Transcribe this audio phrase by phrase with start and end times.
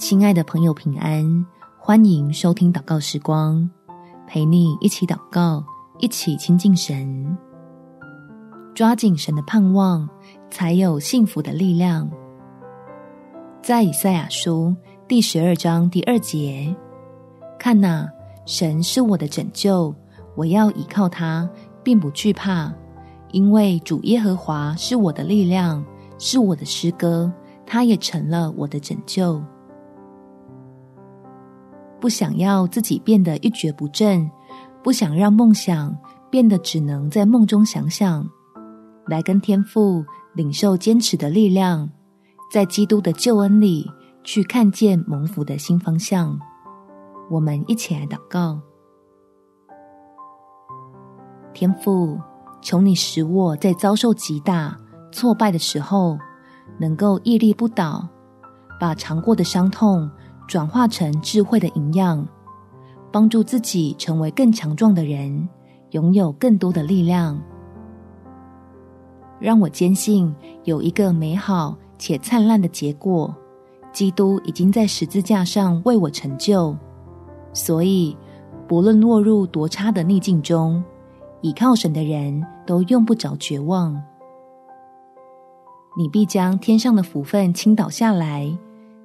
[0.00, 1.46] 亲爱的朋友，平安！
[1.78, 3.68] 欢迎收听祷告时光，
[4.26, 5.62] 陪你一起祷告，
[5.98, 7.36] 一起亲近神，
[8.74, 10.08] 抓紧神的盼望，
[10.50, 12.10] 才有幸福的力量。
[13.62, 14.74] 在以赛亚书
[15.06, 16.74] 第十二章第二节，
[17.58, 18.10] 看哪，
[18.46, 19.94] 神是我的拯救，
[20.34, 21.46] 我要倚靠他，
[21.84, 22.72] 并不惧怕，
[23.32, 25.84] 因为主耶和华是我的力量，
[26.18, 27.30] 是我的诗歌，
[27.66, 29.40] 他也成了我的拯救。
[32.00, 34.28] 不想要自己变得一蹶不振，
[34.82, 35.94] 不想让梦想
[36.30, 38.26] 变得只能在梦中想想，
[39.06, 40.04] 来跟天父
[40.34, 41.88] 领受坚持的力量，
[42.50, 43.88] 在基督的救恩里
[44.24, 46.38] 去看见蒙福的新方向。
[47.30, 48.58] 我们一起来祷告：
[51.52, 52.18] 天父，
[52.62, 54.76] 求你使我在遭受极大、
[55.12, 56.18] 挫败的时候，
[56.78, 58.08] 能够屹立不倒，
[58.80, 60.10] 把尝过的伤痛。
[60.50, 62.26] 转化成智慧的营养，
[63.12, 65.48] 帮助自己成为更强壮的人，
[65.92, 67.40] 拥有更多的力量。
[69.38, 70.34] 让我坚信
[70.64, 73.32] 有一个美好且灿烂的结果，
[73.92, 76.76] 基督已经在十字架上为我成就。
[77.52, 78.16] 所以，
[78.66, 80.82] 不论落入多差的逆境中，
[81.42, 83.94] 倚靠神的人都用不着绝望。
[85.96, 88.52] 你必将天上的福分倾倒下来。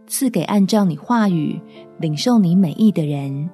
[0.07, 1.59] 赐给按照你话语
[1.97, 3.49] 领受你美意的人，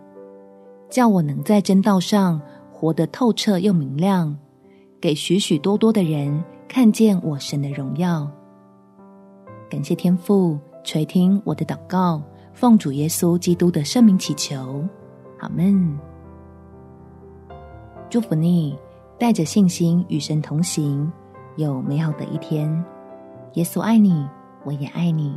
[0.89, 4.37] 叫我能在真道上活得透彻又明亮，
[4.99, 8.29] 给许许多多的人看见我神的荣耀。
[9.69, 12.21] 感谢天父垂听我的祷告，
[12.53, 14.83] 奉主耶稣基督的圣名祈求，
[15.39, 15.97] 阿门。
[18.09, 18.77] 祝福你，
[19.17, 21.09] 带着信心与神同行，
[21.55, 22.69] 有美好的一天。
[23.53, 24.27] 耶稣爱你，
[24.65, 25.33] 我也爱你。